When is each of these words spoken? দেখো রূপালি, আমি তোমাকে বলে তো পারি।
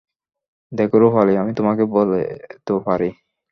দেখো 0.71 0.95
রূপালি, 0.97 1.33
আমি 1.37 1.51
তোমাকে 1.53 1.83
বলে 1.95 2.21
তো 2.65 2.73
পারি। 2.87 3.09